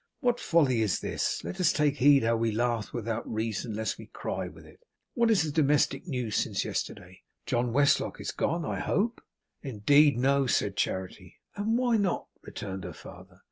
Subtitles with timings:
[0.19, 1.43] 'What folly is this!
[1.43, 4.79] Let us take heed how we laugh without reason lest we cry with it.
[5.13, 7.21] What is the domestic news since yesterday?
[7.45, 9.21] John Westlock is gone, I hope?'
[9.61, 11.35] 'Indeed, no,' said Charity.
[11.55, 13.39] 'And why not?' returned her father.